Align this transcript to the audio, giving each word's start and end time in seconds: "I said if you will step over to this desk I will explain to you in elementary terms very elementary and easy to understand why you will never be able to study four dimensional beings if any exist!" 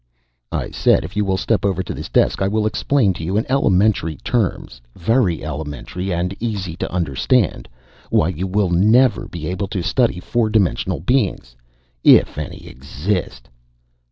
"I 0.51 0.71
said 0.71 1.03
if 1.05 1.15
you 1.15 1.23
will 1.23 1.37
step 1.37 1.63
over 1.63 1.83
to 1.83 1.93
this 1.93 2.09
desk 2.09 2.41
I 2.41 2.47
will 2.47 2.65
explain 2.65 3.13
to 3.13 3.23
you 3.23 3.37
in 3.37 3.45
elementary 3.47 4.15
terms 4.15 4.81
very 4.95 5.45
elementary 5.45 6.11
and 6.11 6.35
easy 6.39 6.75
to 6.77 6.91
understand 6.91 7.69
why 8.09 8.29
you 8.29 8.47
will 8.47 8.71
never 8.71 9.27
be 9.27 9.45
able 9.45 9.67
to 9.67 9.83
study 9.83 10.19
four 10.19 10.49
dimensional 10.49 11.01
beings 11.01 11.55
if 12.03 12.39
any 12.39 12.65
exist!" 12.67 13.47